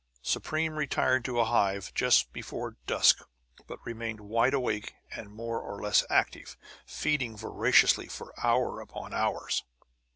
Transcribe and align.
Supreme 0.23 0.77
retired 0.77 1.23
to 1.25 1.39
a 1.39 1.45
hive 1.45 1.93
just 1.93 2.33
before 2.33 2.75
dusk, 2.87 3.19
but 3.67 3.85
remained 3.85 4.19
wide 4.19 4.55
awake 4.55 4.95
and 5.11 5.29
more 5.29 5.61
or 5.61 5.79
less 5.79 6.03
active, 6.09 6.57
feeding 6.87 7.37
voraciously, 7.37 8.07
for 8.07 8.33
hours 8.43 8.81
upon 8.81 9.13
hours. 9.13 9.63